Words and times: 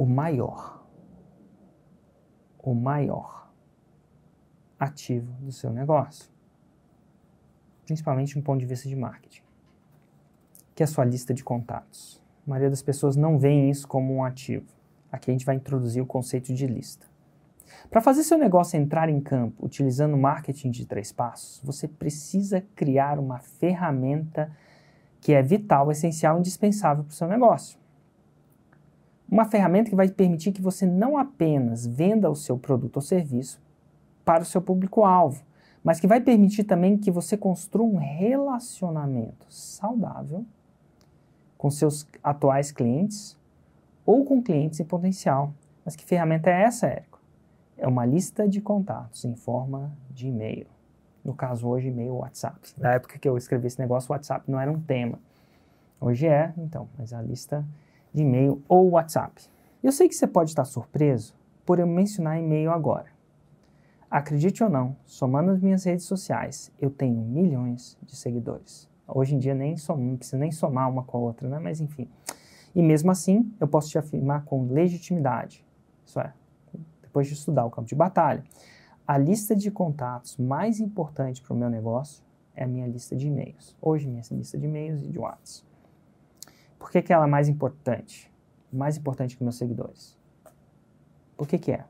o 0.00 0.06
maior, 0.06 0.82
o 2.58 2.74
maior 2.74 3.52
ativo 4.78 5.30
do 5.42 5.52
seu 5.52 5.70
negócio, 5.70 6.32
principalmente 7.84 8.38
um 8.38 8.40
ponto 8.40 8.60
de 8.60 8.64
vista 8.64 8.88
de 8.88 8.96
marketing, 8.96 9.42
que 10.74 10.82
é 10.82 10.84
a 10.84 10.86
sua 10.86 11.04
lista 11.04 11.34
de 11.34 11.44
contatos. 11.44 12.18
A 12.46 12.48
maioria 12.48 12.70
das 12.70 12.80
pessoas 12.80 13.14
não 13.14 13.38
vê 13.38 13.68
isso 13.68 13.86
como 13.86 14.14
um 14.14 14.24
ativo. 14.24 14.64
Aqui 15.12 15.30
a 15.30 15.34
gente 15.34 15.44
vai 15.44 15.56
introduzir 15.56 16.02
o 16.02 16.06
conceito 16.06 16.54
de 16.54 16.66
lista. 16.66 17.06
Para 17.90 18.00
fazer 18.00 18.22
seu 18.22 18.38
negócio 18.38 18.78
entrar 18.78 19.10
em 19.10 19.20
campo 19.20 19.66
utilizando 19.66 20.16
marketing 20.16 20.70
de 20.70 20.86
três 20.86 21.12
passos, 21.12 21.60
você 21.62 21.86
precisa 21.86 22.62
criar 22.74 23.18
uma 23.18 23.38
ferramenta 23.38 24.50
que 25.20 25.34
é 25.34 25.42
vital, 25.42 25.90
essencial, 25.92 26.38
indispensável 26.38 27.04
para 27.04 27.12
o 27.12 27.14
seu 27.14 27.28
negócio. 27.28 27.79
Uma 29.30 29.44
ferramenta 29.44 29.88
que 29.88 29.96
vai 29.96 30.08
permitir 30.08 30.50
que 30.50 30.60
você 30.60 30.84
não 30.84 31.16
apenas 31.16 31.86
venda 31.86 32.28
o 32.28 32.34
seu 32.34 32.58
produto 32.58 32.96
ou 32.96 33.02
serviço 33.02 33.62
para 34.24 34.42
o 34.42 34.46
seu 34.46 34.60
público-alvo, 34.60 35.44
mas 35.84 36.00
que 36.00 36.06
vai 36.06 36.20
permitir 36.20 36.64
também 36.64 36.98
que 36.98 37.12
você 37.12 37.36
construa 37.36 37.86
um 37.86 37.96
relacionamento 37.96 39.46
saudável 39.48 40.44
com 41.56 41.70
seus 41.70 42.06
atuais 42.24 42.72
clientes 42.72 43.38
ou 44.04 44.24
com 44.24 44.42
clientes 44.42 44.80
em 44.80 44.84
potencial. 44.84 45.54
Mas 45.84 45.94
que 45.94 46.04
ferramenta 46.04 46.50
é 46.50 46.62
essa, 46.62 46.88
Érico? 46.88 47.20
É 47.78 47.86
uma 47.86 48.04
lista 48.04 48.48
de 48.48 48.60
contatos 48.60 49.24
em 49.24 49.36
forma 49.36 49.92
de 50.10 50.26
e-mail. 50.26 50.66
No 51.24 51.34
caso, 51.34 51.68
hoje, 51.68 51.88
e-mail 51.88 52.16
WhatsApp. 52.16 52.58
Na 52.76 52.94
época 52.94 53.18
que 53.18 53.28
eu 53.28 53.36
escrevi 53.36 53.68
esse 53.68 53.78
negócio, 53.78 54.10
o 54.10 54.12
WhatsApp 54.12 54.50
não 54.50 54.58
era 54.58 54.70
um 54.70 54.80
tema. 54.80 55.18
Hoje 56.00 56.26
é, 56.26 56.52
então, 56.58 56.88
mas 56.98 57.12
a 57.12 57.22
lista 57.22 57.64
de 58.12 58.22
e-mail 58.22 58.62
ou 58.68 58.90
WhatsApp. 58.90 59.42
Eu 59.82 59.92
sei 59.92 60.08
que 60.08 60.14
você 60.14 60.26
pode 60.26 60.50
estar 60.50 60.64
surpreso 60.64 61.34
por 61.64 61.78
eu 61.78 61.86
mencionar 61.86 62.38
e-mail 62.38 62.70
agora. 62.70 63.06
Acredite 64.10 64.62
ou 64.64 64.68
não, 64.68 64.96
somando 65.06 65.52
as 65.52 65.60
minhas 65.60 65.84
redes 65.84 66.04
sociais, 66.04 66.72
eu 66.80 66.90
tenho 66.90 67.20
milhões 67.20 67.96
de 68.02 68.16
seguidores. 68.16 68.90
Hoje 69.06 69.34
em 69.34 69.38
dia 69.38 69.54
nem 69.54 69.76
som, 69.76 69.96
não 69.96 70.16
precisa 70.16 70.36
nem 70.36 70.50
somar 70.50 70.90
uma 70.90 71.04
com 71.04 71.16
a 71.16 71.20
outra, 71.20 71.48
né? 71.48 71.58
Mas 71.58 71.80
enfim. 71.80 72.08
E 72.74 72.82
mesmo 72.82 73.10
assim, 73.10 73.52
eu 73.60 73.66
posso 73.66 73.88
te 73.88 73.98
afirmar 73.98 74.44
com 74.44 74.66
legitimidade. 74.66 75.64
Isso 76.04 76.20
é, 76.20 76.32
depois 77.02 77.26
de 77.26 77.34
estudar 77.34 77.64
o 77.64 77.70
campo 77.70 77.88
de 77.88 77.94
batalha, 77.94 78.44
a 79.06 79.18
lista 79.18 79.56
de 79.56 79.70
contatos 79.70 80.36
mais 80.36 80.78
importante 80.78 81.42
para 81.42 81.52
o 81.52 81.56
meu 81.56 81.68
negócio 81.70 82.22
é 82.54 82.64
a 82.64 82.66
minha 82.66 82.86
lista 82.86 83.16
de 83.16 83.26
e-mails. 83.26 83.76
Hoje, 83.80 84.06
minha 84.06 84.22
lista 84.32 84.58
de 84.58 84.66
e-mails 84.66 85.02
e 85.02 85.08
de 85.08 85.18
WhatsApp. 85.18 85.69
Por 86.80 86.90
que, 86.90 87.02
que 87.02 87.12
ela 87.12 87.26
é 87.26 87.28
mais 87.28 87.46
importante? 87.46 88.32
Mais 88.72 88.96
importante 88.96 89.36
que 89.36 89.44
meus 89.44 89.56
seguidores. 89.56 90.18
Por 91.36 91.46
que, 91.46 91.58
que 91.58 91.72
é? 91.72 91.84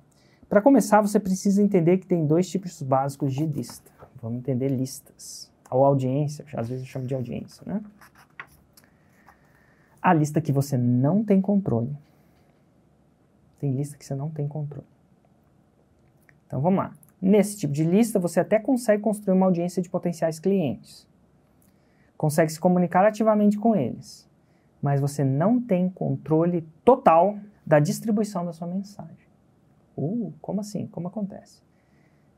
Para 0.48 0.60
começar, 0.60 1.00
você 1.00 1.20
precisa 1.20 1.62
entender 1.62 1.98
que 1.98 2.06
tem 2.06 2.26
dois 2.26 2.50
tipos 2.50 2.82
básicos 2.82 3.32
de 3.32 3.46
lista. 3.46 3.88
Vamos 4.20 4.38
entender 4.38 4.68
listas. 4.68 5.50
Ou 5.70 5.84
audiência, 5.84 6.44
às 6.54 6.68
vezes 6.68 6.84
eu 6.84 6.90
chamo 6.90 7.06
de 7.06 7.14
audiência, 7.14 7.62
né? 7.64 7.80
A 10.02 10.12
lista 10.12 10.40
que 10.40 10.50
você 10.50 10.76
não 10.76 11.24
tem 11.24 11.40
controle. 11.40 11.96
Tem 13.60 13.70
lista 13.70 13.96
que 13.96 14.04
você 14.04 14.16
não 14.16 14.28
tem 14.28 14.48
controle. 14.48 14.88
Então 16.48 16.60
vamos 16.60 16.80
lá. 16.80 16.92
Nesse 17.22 17.56
tipo 17.58 17.72
de 17.72 17.84
lista, 17.84 18.18
você 18.18 18.40
até 18.40 18.58
consegue 18.58 19.02
construir 19.02 19.34
uma 19.34 19.46
audiência 19.46 19.80
de 19.80 19.88
potenciais 19.88 20.40
clientes. 20.40 21.06
Consegue 22.16 22.50
se 22.50 22.58
comunicar 22.58 23.04
ativamente 23.04 23.56
com 23.56 23.76
eles. 23.76 24.28
Mas 24.82 25.00
você 25.00 25.22
não 25.24 25.60
tem 25.60 25.88
controle 25.88 26.62
total 26.84 27.38
da 27.66 27.78
distribuição 27.78 28.44
da 28.44 28.52
sua 28.52 28.66
mensagem. 28.66 29.28
Uh, 29.96 30.32
como 30.40 30.60
assim? 30.60 30.86
Como 30.86 31.08
acontece? 31.08 31.62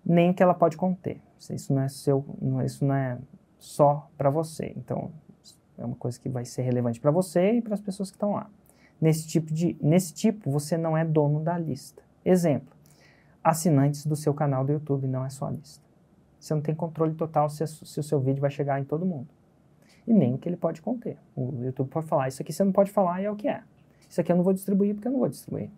Nem 0.04 0.30
o 0.30 0.34
que 0.34 0.42
ela 0.42 0.54
pode 0.54 0.76
conter. 0.76 1.20
Isso 1.50 1.72
não 1.72 1.82
é 1.82 1.88
seu, 1.88 2.24
isso 2.64 2.84
não 2.84 2.94
é 2.94 3.18
só 3.58 4.10
para 4.18 4.30
você. 4.30 4.72
Então, 4.76 5.12
é 5.78 5.84
uma 5.84 5.96
coisa 5.96 6.18
que 6.18 6.28
vai 6.28 6.44
ser 6.44 6.62
relevante 6.62 7.00
para 7.00 7.10
você 7.10 7.54
e 7.54 7.62
para 7.62 7.74
as 7.74 7.80
pessoas 7.80 8.10
que 8.10 8.16
estão 8.16 8.32
lá. 8.32 8.50
Nesse 9.00 9.26
tipo, 9.26 9.52
de, 9.52 9.76
nesse 9.80 10.12
tipo, 10.12 10.50
você 10.50 10.76
não 10.76 10.96
é 10.96 11.04
dono 11.04 11.40
da 11.40 11.56
lista. 11.58 12.02
Exemplo, 12.24 12.74
assinantes 13.42 14.06
do 14.06 14.14
seu 14.14 14.32
canal 14.32 14.64
do 14.64 14.72
YouTube, 14.72 15.08
não 15.08 15.24
é 15.24 15.30
sua 15.30 15.50
lista. 15.50 15.84
Você 16.38 16.54
não 16.54 16.60
tem 16.60 16.74
controle 16.74 17.14
total 17.14 17.48
se, 17.48 17.64
se 17.66 18.00
o 18.00 18.02
seu 18.02 18.20
vídeo 18.20 18.40
vai 18.40 18.50
chegar 18.50 18.80
em 18.80 18.84
todo 18.84 19.06
mundo. 19.06 19.28
E 20.06 20.12
nem 20.12 20.34
o 20.34 20.38
que 20.38 20.48
ele 20.48 20.56
pode 20.56 20.82
conter. 20.82 21.16
O 21.36 21.62
YouTube 21.62 21.88
pode 21.88 22.06
falar, 22.06 22.28
isso 22.28 22.42
aqui 22.42 22.52
você 22.52 22.64
não 22.64 22.72
pode 22.72 22.90
falar 22.90 23.22
e 23.22 23.24
é 23.24 23.30
o 23.30 23.36
que 23.36 23.48
é. 23.48 23.62
Isso 24.08 24.20
aqui 24.20 24.32
eu 24.32 24.36
não 24.36 24.42
vou 24.42 24.52
distribuir 24.52 24.94
porque 24.94 25.08
eu 25.08 25.12
não 25.12 25.18
vou 25.18 25.28
distribuir. 25.28 25.70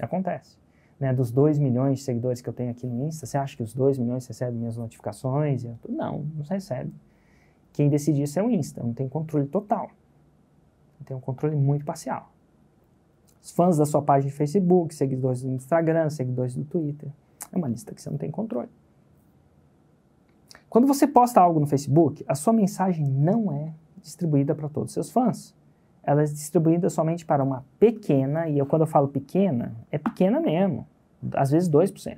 Acontece. 0.00 0.58
Né, 1.00 1.12
dos 1.12 1.32
2 1.32 1.58
milhões 1.58 1.98
de 1.98 2.04
seguidores 2.04 2.40
que 2.40 2.48
eu 2.48 2.52
tenho 2.52 2.70
aqui 2.70 2.86
no 2.86 3.06
Insta, 3.06 3.26
você 3.26 3.36
acha 3.36 3.56
que 3.56 3.62
os 3.62 3.74
2 3.74 3.98
milhões 3.98 4.26
recebem 4.26 4.54
minhas 4.54 4.76
notificações? 4.76 5.64
Não, 5.88 6.20
não 6.20 6.44
recebe. 6.48 6.92
Quem 7.72 7.88
decide 7.88 8.22
isso 8.22 8.38
é 8.38 8.42
o 8.42 8.50
Insta, 8.50 8.82
não 8.82 8.92
tem 8.92 9.08
controle 9.08 9.46
total. 9.46 9.90
Tem 11.04 11.16
um 11.16 11.20
controle 11.20 11.56
muito 11.56 11.84
parcial. 11.84 12.30
Os 13.42 13.50
fãs 13.50 13.76
da 13.76 13.84
sua 13.84 14.00
página 14.00 14.30
de 14.30 14.36
Facebook, 14.36 14.94
seguidores 14.94 15.42
do 15.42 15.50
Instagram, 15.50 16.08
seguidores 16.10 16.54
do 16.54 16.64
Twitter. 16.64 17.10
É 17.50 17.56
uma 17.56 17.66
lista 17.66 17.92
que 17.92 18.00
você 18.00 18.08
não 18.08 18.16
tem 18.16 18.30
controle. 18.30 18.68
Quando 20.72 20.86
você 20.86 21.06
posta 21.06 21.38
algo 21.38 21.60
no 21.60 21.66
Facebook, 21.66 22.24
a 22.26 22.34
sua 22.34 22.50
mensagem 22.50 23.06
não 23.06 23.52
é 23.52 23.74
distribuída 24.00 24.54
para 24.54 24.70
todos 24.70 24.88
os 24.88 24.94
seus 24.94 25.10
fãs. 25.10 25.54
Ela 26.02 26.22
é 26.22 26.24
distribuída 26.24 26.88
somente 26.88 27.26
para 27.26 27.44
uma 27.44 27.62
pequena, 27.78 28.48
e 28.48 28.56
eu, 28.56 28.64
quando 28.64 28.80
eu 28.80 28.86
falo 28.86 29.06
pequena, 29.08 29.76
é 29.90 29.98
pequena 29.98 30.40
mesmo, 30.40 30.86
às 31.34 31.50
vezes 31.50 31.68
2%. 31.68 32.16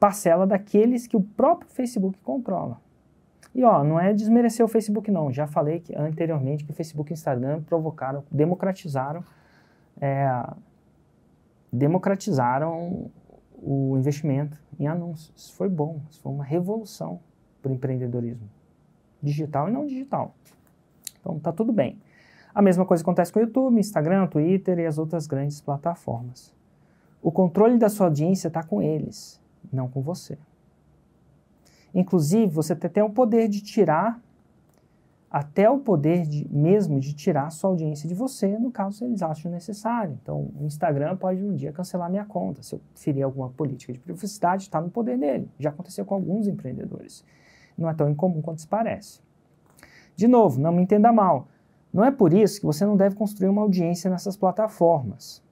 Parcela 0.00 0.46
daqueles 0.46 1.06
que 1.06 1.14
o 1.14 1.20
próprio 1.20 1.68
Facebook 1.68 2.18
controla. 2.24 2.80
E 3.54 3.62
ó, 3.62 3.84
não 3.84 4.00
é 4.00 4.14
desmerecer 4.14 4.64
o 4.64 4.68
Facebook 4.68 5.10
não, 5.10 5.30
já 5.30 5.46
falei 5.46 5.80
que, 5.80 5.94
anteriormente 5.94 6.64
que 6.64 6.70
o 6.70 6.74
Facebook 6.74 7.10
e 7.10 7.12
o 7.12 7.16
Instagram 7.16 7.62
provocaram, 7.64 8.24
democratizaram, 8.30 9.22
é, 10.00 10.46
democratizaram 11.70 13.10
o 13.62 13.96
investimento 13.96 14.60
em 14.78 14.86
anúncios. 14.86 15.32
Isso 15.36 15.54
foi 15.54 15.68
bom, 15.68 16.00
isso 16.10 16.20
foi 16.20 16.32
uma 16.32 16.44
revolução 16.44 17.20
para 17.62 17.70
o 17.70 17.74
empreendedorismo, 17.74 18.48
digital 19.22 19.68
e 19.68 19.72
não 19.72 19.86
digital. 19.86 20.34
Então 21.20 21.38
tá 21.38 21.52
tudo 21.52 21.72
bem. 21.72 21.96
A 22.54 22.60
mesma 22.60 22.84
coisa 22.84 23.02
acontece 23.02 23.32
com 23.32 23.38
o 23.38 23.42
YouTube, 23.42 23.78
Instagram, 23.78 24.26
Twitter 24.26 24.78
e 24.78 24.86
as 24.86 24.98
outras 24.98 25.26
grandes 25.26 25.60
plataformas. 25.60 26.54
O 27.22 27.30
controle 27.30 27.78
da 27.78 27.88
sua 27.88 28.06
audiência 28.06 28.48
está 28.48 28.62
com 28.62 28.82
eles, 28.82 29.40
não 29.72 29.88
com 29.88 30.02
você. 30.02 30.36
Inclusive, 31.94 32.52
você 32.52 32.74
tem 32.74 33.02
o 33.02 33.10
poder 33.10 33.48
de 33.48 33.60
tirar, 33.62 34.20
até 35.32 35.70
o 35.70 35.78
poder 35.78 36.26
de, 36.26 36.46
mesmo 36.52 37.00
de 37.00 37.14
tirar 37.14 37.48
sua 37.50 37.70
audiência 37.70 38.06
de 38.06 38.14
você, 38.14 38.58
no 38.58 38.70
caso 38.70 39.02
eles 39.02 39.22
acham 39.22 39.50
necessário. 39.50 40.18
Então, 40.22 40.50
o 40.60 40.66
Instagram 40.66 41.16
pode 41.16 41.42
um 41.42 41.54
dia 41.54 41.72
cancelar 41.72 42.10
minha 42.10 42.26
conta. 42.26 42.62
Se 42.62 42.74
eu 42.74 42.80
ferir 42.94 43.22
alguma 43.22 43.48
política 43.48 43.94
de 43.94 43.98
privacidade, 43.98 44.64
está 44.64 44.78
no 44.78 44.90
poder 44.90 45.16
dele. 45.16 45.48
Já 45.58 45.70
aconteceu 45.70 46.04
com 46.04 46.14
alguns 46.14 46.46
empreendedores. 46.46 47.24
Não 47.78 47.88
é 47.88 47.94
tão 47.94 48.10
incomum 48.10 48.42
quanto 48.42 48.60
se 48.60 48.68
parece. 48.68 49.20
De 50.14 50.28
novo, 50.28 50.60
não 50.60 50.70
me 50.70 50.82
entenda 50.82 51.10
mal. 51.10 51.48
Não 51.90 52.04
é 52.04 52.10
por 52.10 52.34
isso 52.34 52.60
que 52.60 52.66
você 52.66 52.84
não 52.84 52.94
deve 52.94 53.14
construir 53.14 53.48
uma 53.48 53.62
audiência 53.62 54.10
nessas 54.10 54.36
plataformas 54.36 55.42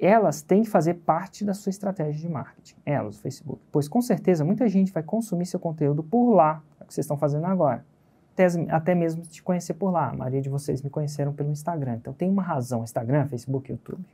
elas 0.00 0.42
têm 0.42 0.64
que 0.64 0.68
fazer 0.68 0.94
parte 0.94 1.44
da 1.44 1.54
sua 1.54 1.70
estratégia 1.70 2.20
de 2.20 2.28
marketing, 2.28 2.74
elas, 2.84 3.18
o 3.18 3.20
Facebook. 3.20 3.62
Pois 3.70 3.86
com 3.86 4.02
certeza 4.02 4.44
muita 4.44 4.68
gente 4.68 4.92
vai 4.92 5.00
consumir 5.00 5.46
seu 5.46 5.60
conteúdo 5.60 6.02
por 6.02 6.34
lá, 6.34 6.60
é 6.80 6.82
o 6.82 6.86
que 6.88 6.92
vocês 6.92 7.04
estão 7.04 7.16
fazendo 7.16 7.44
agora. 7.44 7.86
Até, 8.32 8.46
até 8.70 8.94
mesmo 8.94 9.22
te 9.22 9.42
conhecer 9.42 9.74
por 9.74 9.90
lá. 9.90 10.10
A 10.10 10.14
maioria 10.14 10.40
de 10.40 10.48
vocês 10.48 10.82
me 10.82 10.88
conheceram 10.88 11.32
pelo 11.32 11.50
Instagram. 11.50 11.96
Então 11.96 12.12
tem 12.12 12.30
uma 12.30 12.42
razão: 12.42 12.82
Instagram, 12.82 13.26
Facebook, 13.26 13.70
YouTube, 13.70 14.04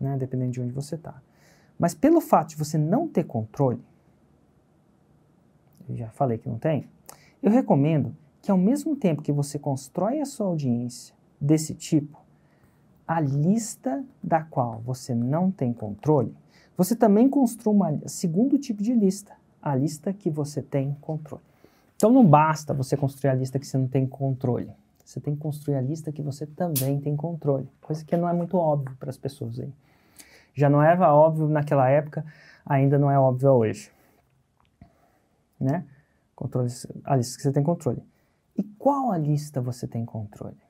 né? 0.00 0.16
dependendo 0.18 0.52
de 0.52 0.60
onde 0.60 0.72
você 0.72 0.94
está. 0.94 1.14
Mas 1.78 1.94
pelo 1.94 2.20
fato 2.20 2.50
de 2.50 2.56
você 2.56 2.78
não 2.78 3.08
ter 3.08 3.24
controle, 3.24 3.82
eu 5.88 5.96
já 5.96 6.08
falei 6.08 6.38
que 6.38 6.48
não 6.48 6.58
tem, 6.58 6.88
eu 7.42 7.50
recomendo 7.50 8.16
que 8.40 8.50
ao 8.50 8.56
mesmo 8.56 8.96
tempo 8.96 9.22
que 9.22 9.32
você 9.32 9.58
constrói 9.58 10.20
a 10.20 10.24
sua 10.24 10.46
audiência 10.46 11.14
desse 11.40 11.74
tipo, 11.74 12.18
a 13.06 13.20
lista 13.20 14.04
da 14.22 14.42
qual 14.42 14.80
você 14.80 15.14
não 15.14 15.50
tem 15.50 15.72
controle, 15.72 16.34
você 16.76 16.96
também 16.96 17.28
construa 17.28 17.88
um 17.88 18.08
segundo 18.08 18.58
tipo 18.58 18.82
de 18.82 18.94
lista, 18.94 19.32
a 19.60 19.74
lista 19.74 20.12
que 20.12 20.30
você 20.30 20.62
tem 20.62 20.96
controle. 21.00 21.42
Então 22.04 22.12
não 22.12 22.26
basta 22.26 22.74
você 22.74 22.98
construir 22.98 23.30
a 23.30 23.34
lista 23.34 23.58
que 23.58 23.66
você 23.66 23.78
não 23.78 23.88
tem 23.88 24.06
controle. 24.06 24.70
Você 25.02 25.18
tem 25.18 25.34
que 25.34 25.40
construir 25.40 25.76
a 25.76 25.80
lista 25.80 26.12
que 26.12 26.20
você 26.20 26.44
também 26.44 27.00
tem 27.00 27.16
controle, 27.16 27.66
coisa 27.80 28.04
que 28.04 28.14
não 28.14 28.28
é 28.28 28.32
muito 28.34 28.58
óbvio 28.58 28.94
para 29.00 29.08
as 29.08 29.16
pessoas 29.16 29.58
aí. 29.58 29.72
Já 30.52 30.68
não 30.68 30.82
era 30.82 31.14
óbvio 31.14 31.48
naquela 31.48 31.88
época, 31.88 32.22
ainda 32.66 32.98
não 32.98 33.10
é 33.10 33.18
óbvio 33.18 33.52
hoje. 33.52 33.90
Né? 35.58 35.86
Controle, 36.36 36.68
a 37.04 37.16
lista 37.16 37.38
que 37.38 37.42
você 37.42 37.52
tem 37.52 37.62
controle. 37.62 38.02
E 38.54 38.62
qual 38.62 39.10
a 39.10 39.16
lista 39.16 39.62
você 39.62 39.88
tem 39.88 40.04
controle? 40.04 40.60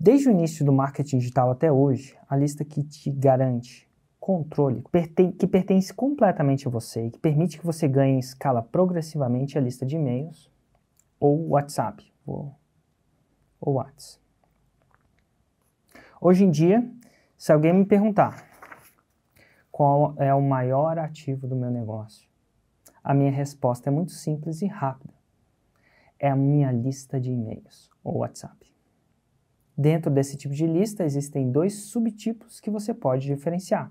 Desde 0.00 0.30
o 0.30 0.30
início 0.30 0.64
do 0.64 0.72
marketing 0.72 1.18
digital 1.18 1.50
até 1.50 1.70
hoje, 1.70 2.16
a 2.30 2.34
lista 2.34 2.64
que 2.64 2.82
te 2.82 3.10
garante 3.10 3.86
controle, 4.28 4.84
que 5.38 5.46
pertence 5.46 5.94
completamente 5.94 6.68
a 6.68 6.70
você 6.70 7.06
e 7.06 7.10
que 7.10 7.18
permite 7.18 7.58
que 7.58 7.64
você 7.64 7.88
ganhe 7.88 8.16
em 8.16 8.18
escala 8.18 8.62
progressivamente 8.62 9.56
a 9.56 9.60
lista 9.60 9.86
de 9.86 9.96
e-mails 9.96 10.52
ou 11.18 11.48
WhatsApp 11.48 12.12
ou, 12.26 12.54
ou 13.58 13.76
WhatsApp. 13.76 14.22
Hoje 16.20 16.44
em 16.44 16.50
dia, 16.50 16.86
se 17.38 17.50
alguém 17.52 17.72
me 17.72 17.86
perguntar 17.86 18.46
qual 19.72 20.14
é 20.18 20.34
o 20.34 20.42
maior 20.42 20.98
ativo 20.98 21.46
do 21.46 21.56
meu 21.56 21.70
negócio, 21.70 22.28
a 23.02 23.14
minha 23.14 23.30
resposta 23.30 23.88
é 23.88 23.90
muito 23.90 24.12
simples 24.12 24.60
e 24.60 24.66
rápida. 24.66 25.14
É 26.18 26.28
a 26.28 26.36
minha 26.36 26.70
lista 26.70 27.18
de 27.18 27.30
e-mails 27.30 27.88
ou 28.04 28.18
WhatsApp. 28.18 28.70
Dentro 29.74 30.10
desse 30.10 30.36
tipo 30.36 30.52
de 30.52 30.66
lista 30.66 31.02
existem 31.02 31.50
dois 31.50 31.84
subtipos 31.84 32.60
que 32.60 32.70
você 32.70 32.92
pode 32.92 33.26
diferenciar. 33.26 33.90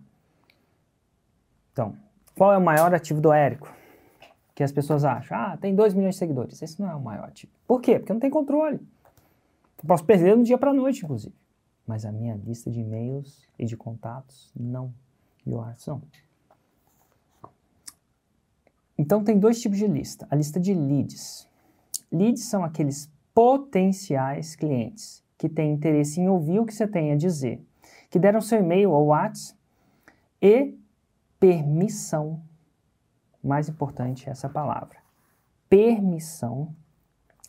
Então, 1.77 1.95
qual 2.35 2.51
é 2.51 2.57
o 2.57 2.61
maior 2.61 2.91
ativo 2.91 3.21
do 3.21 3.31
Érico? 3.31 3.71
Que 4.55 4.63
as 4.63 4.71
pessoas 4.71 5.05
acham, 5.05 5.37
ah, 5.37 5.57
tem 5.57 5.75
2 5.75 5.93
milhões 5.93 6.15
de 6.15 6.19
seguidores. 6.19 6.59
Esse 6.59 6.81
não 6.81 6.89
é 6.89 6.95
o 6.95 6.99
maior 6.99 7.27
ativo. 7.27 7.53
Por 7.67 7.79
quê? 7.79 7.99
Porque 7.99 8.11
não 8.11 8.19
tem 8.19 8.31
controle. 8.31 8.79
Eu 9.77 9.87
posso 9.87 10.03
perder 10.03 10.33
de 10.33 10.39
um 10.39 10.43
dia 10.43 10.57
para 10.57 10.73
noite, 10.73 11.05
inclusive. 11.05 11.35
Mas 11.85 12.03
a 12.03 12.11
minha 12.11 12.33
lista 12.33 12.71
de 12.71 12.79
e-mails 12.79 13.47
e 13.59 13.65
de 13.65 13.77
contatos, 13.77 14.51
não. 14.59 14.91
E 15.45 15.53
o 15.53 15.63
não. 15.85 16.01
Então, 18.97 19.23
tem 19.23 19.37
dois 19.37 19.61
tipos 19.61 19.77
de 19.77 19.85
lista. 19.85 20.27
A 20.31 20.35
lista 20.35 20.59
de 20.59 20.73
leads. 20.73 21.47
Leads 22.11 22.45
são 22.45 22.63
aqueles 22.63 23.07
potenciais 23.35 24.55
clientes 24.55 25.23
que 25.37 25.47
têm 25.47 25.73
interesse 25.73 26.19
em 26.19 26.27
ouvir 26.27 26.59
o 26.59 26.65
que 26.65 26.73
você 26.73 26.87
tem 26.87 27.11
a 27.11 27.15
dizer, 27.15 27.63
que 28.09 28.17
deram 28.17 28.41
seu 28.41 28.57
e-mail 28.57 28.89
ou 28.89 29.05
WhatsApp 29.05 29.55
e 30.41 30.75
permissão. 31.39 32.41
Mais 33.43 33.69
importante 33.69 34.27
é 34.27 34.31
essa 34.31 34.49
palavra. 34.49 34.97
Permissão. 35.69 36.73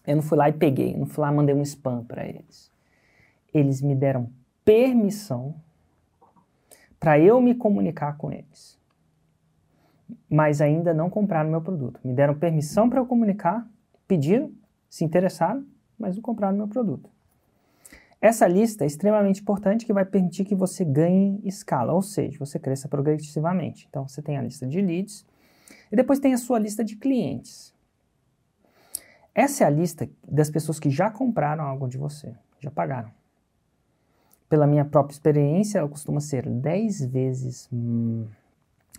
Eu 0.06 0.16
não 0.16 0.22
fui 0.22 0.38
lá 0.38 0.48
e 0.48 0.52
peguei, 0.52 0.96
não 0.96 1.06
fui 1.06 1.22
lá 1.22 1.32
e 1.32 1.36
mandei 1.36 1.54
um 1.54 1.62
spam 1.62 2.04
para 2.04 2.26
eles. 2.26 2.70
Eles 3.52 3.82
me 3.82 3.94
deram 3.94 4.30
permissão 4.64 5.54
para 6.98 7.18
eu 7.18 7.40
me 7.40 7.54
comunicar 7.54 8.16
com 8.16 8.32
eles. 8.32 8.78
Mas 10.28 10.60
ainda 10.60 10.94
não 10.94 11.10
compraram 11.10 11.50
meu 11.50 11.60
produto. 11.60 12.00
Me 12.02 12.12
deram 12.12 12.38
permissão 12.38 12.88
para 12.88 12.98
eu 12.98 13.06
comunicar, 13.06 13.68
pediram, 14.06 14.52
se 14.88 15.04
interessaram, 15.04 15.66
mas 15.98 16.16
não 16.16 16.22
compraram 16.22 16.56
meu 16.56 16.68
produto. 16.68 17.10
Essa 18.20 18.48
lista 18.48 18.82
é 18.82 18.86
extremamente 18.86 19.40
importante 19.40 19.86
que 19.86 19.92
vai 19.92 20.04
permitir 20.04 20.44
que 20.44 20.54
você 20.54 20.84
ganhe 20.84 21.40
escala, 21.44 21.92
ou 21.92 22.02
seja, 22.02 22.36
você 22.38 22.58
cresça 22.58 22.88
progressivamente. 22.88 23.86
Então, 23.88 24.08
você 24.08 24.20
tem 24.20 24.36
a 24.36 24.42
lista 24.42 24.66
de 24.66 24.80
leads 24.80 25.24
e 25.90 25.96
depois 25.96 26.18
tem 26.18 26.34
a 26.34 26.38
sua 26.38 26.58
lista 26.58 26.84
de 26.84 26.96
clientes. 26.96 27.72
Essa 29.32 29.62
é 29.62 29.66
a 29.68 29.70
lista 29.70 30.08
das 30.26 30.50
pessoas 30.50 30.80
que 30.80 30.90
já 30.90 31.10
compraram 31.10 31.62
algo 31.62 31.86
de 31.86 31.96
você, 31.96 32.34
já 32.58 32.72
pagaram. 32.72 33.12
Pela 34.48 34.66
minha 34.66 34.84
própria 34.84 35.14
experiência, 35.14 35.78
ela 35.78 35.88
costuma 35.88 36.20
ser 36.20 36.48
10 36.48 37.04
vezes. 37.06 37.68
Hum, 37.72 38.26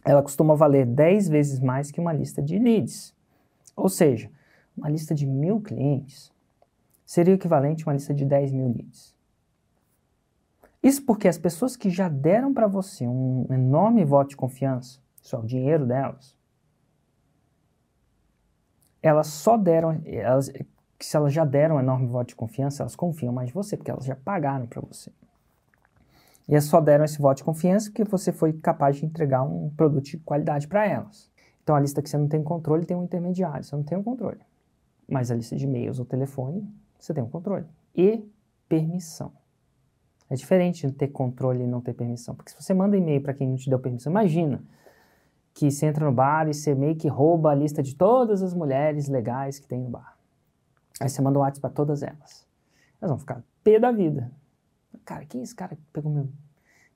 ela 0.05 0.23
costuma 0.23 0.55
valer 0.55 0.85
10 0.85 1.27
vezes 1.27 1.59
mais 1.59 1.91
que 1.91 1.99
uma 1.99 2.13
lista 2.13 2.41
de 2.41 2.57
leads. 2.57 3.13
Ou 3.75 3.89
seja, 3.89 4.31
uma 4.77 4.87
lista 4.89 5.13
de 5.13 5.25
mil 5.25 5.59
clientes 5.59 6.31
seria 7.09 7.33
equivalente 7.33 7.81
a 7.81 7.87
uma 7.87 7.93
lista 7.93 8.13
de 8.13 8.23
10 8.23 8.51
mil 8.51 8.67
leads. 8.67 9.15
Isso 10.81 11.03
porque 11.03 11.27
as 11.27 11.39
pessoas 11.39 11.75
que 11.75 11.89
já 11.89 12.07
deram 12.07 12.53
para 12.53 12.67
você 12.67 13.07
um 13.07 13.47
enorme 13.49 14.05
voto 14.05 14.29
de 14.29 14.37
confiança, 14.37 14.99
isso 15.19 15.35
é 15.35 15.39
o 15.39 15.43
dinheiro 15.43 15.87
delas, 15.87 16.37
elas 19.01 19.25
só 19.25 19.57
deram, 19.57 19.99
elas, 20.05 20.51
se 20.99 21.17
elas 21.17 21.33
já 21.33 21.43
deram 21.43 21.77
um 21.77 21.79
enorme 21.79 22.05
voto 22.05 22.27
de 22.27 22.35
confiança, 22.35 22.83
elas 22.83 22.95
confiam 22.95 23.33
mais 23.33 23.49
em 23.49 23.53
você, 23.53 23.75
porque 23.75 23.89
elas 23.89 24.05
já 24.05 24.15
pagaram 24.15 24.67
para 24.67 24.79
você. 24.79 25.11
E 26.47 26.51
elas 26.51 26.65
só 26.65 26.79
deram 26.79 27.05
esse 27.05 27.19
voto 27.19 27.37
de 27.37 27.43
confiança 27.43 27.89
porque 27.89 28.03
você 28.03 28.31
foi 28.31 28.53
capaz 28.53 28.97
de 28.97 29.07
entregar 29.07 29.41
um 29.41 29.71
produto 29.71 30.05
de 30.05 30.17
qualidade 30.19 30.67
para 30.67 30.85
elas. 30.87 31.31
Então 31.63 31.75
a 31.75 31.79
lista 31.79 32.03
que 32.03 32.09
você 32.09 32.19
não 32.19 32.27
tem 32.27 32.43
controle 32.43 32.85
tem 32.85 32.95
um 32.95 33.03
intermediário, 33.03 33.63
você 33.63 33.75
não 33.75 33.83
tem 33.83 33.97
o 33.97 34.01
um 34.01 34.03
controle. 34.03 34.41
Mas 35.09 35.31
a 35.31 35.35
lista 35.35 35.55
de 35.55 35.65
e-mails 35.65 35.97
ou 35.97 36.05
telefone, 36.05 36.71
você 36.99 37.13
tem 37.13 37.23
um 37.23 37.29
controle. 37.29 37.65
E 37.95 38.23
permissão. 38.67 39.31
É 40.29 40.35
diferente 40.35 40.85
de 40.85 40.93
ter 40.93 41.07
controle 41.07 41.63
e 41.63 41.67
não 41.67 41.81
ter 41.81 41.93
permissão. 41.93 42.35
Porque 42.35 42.51
se 42.51 42.61
você 42.61 42.73
manda 42.73 42.95
e-mail 42.95 43.21
para 43.21 43.33
quem 43.33 43.47
não 43.47 43.55
te 43.55 43.69
deu 43.69 43.79
permissão, 43.79 44.11
imagina 44.11 44.63
que 45.53 45.71
você 45.71 45.87
entra 45.87 46.05
no 46.05 46.11
bar 46.11 46.47
e 46.47 46.53
você 46.53 46.75
meio 46.75 46.95
que 46.95 47.07
rouba 47.07 47.51
a 47.51 47.55
lista 47.55 47.81
de 47.81 47.95
todas 47.95 48.43
as 48.43 48.53
mulheres 48.53 49.07
legais 49.07 49.57
que 49.57 49.67
tem 49.67 49.81
no 49.81 49.89
bar. 49.89 50.17
Aí 50.99 51.09
você 51.09 51.21
manda 51.21 51.39
um 51.39 51.41
WhatsApp 51.41 51.61
para 51.61 51.69
todas 51.71 52.03
elas. 52.03 52.47
Elas 53.01 53.09
vão 53.09 53.17
ficar 53.17 53.43
pé 53.63 53.79
da 53.79 53.91
vida. 53.91 54.31
Cara, 55.03 55.25
quem 55.25 55.41
é 55.41 55.43
esse 55.43 55.55
cara 55.55 55.75
que 55.75 55.81
pegou 55.91 56.11
meu. 56.11 56.29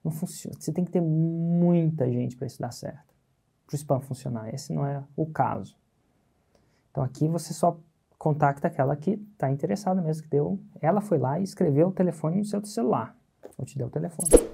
Não 0.04 0.12
funciona. 0.12 0.56
Você 0.60 0.72
tem 0.72 0.84
que 0.84 0.90
ter 0.90 1.00
muita 1.00 2.08
gente 2.10 2.36
para 2.36 2.46
isso 2.46 2.60
dar 2.60 2.70
certo. 2.70 3.14
Para 3.66 3.74
o 3.74 3.76
spam 3.76 4.00
funcionar. 4.00 4.54
Esse 4.54 4.72
não 4.72 4.86
é 4.86 5.02
o 5.16 5.26
caso. 5.26 5.76
Então 6.90 7.02
aqui 7.02 7.26
você 7.26 7.52
só 7.52 7.78
contacta 8.24 8.68
aquela 8.68 8.96
que 8.96 9.20
está 9.32 9.50
interessada 9.50 10.00
mesmo, 10.00 10.22
que 10.22 10.30
deu. 10.30 10.58
Ela 10.80 11.02
foi 11.02 11.18
lá 11.18 11.38
e 11.38 11.42
escreveu 11.42 11.88
o 11.88 11.92
telefone 11.92 12.38
no 12.38 12.44
seu 12.46 12.64
celular. 12.64 13.14
Ou 13.58 13.66
te 13.66 13.76
deu 13.76 13.88
o 13.88 13.90
telefone. 13.90 14.53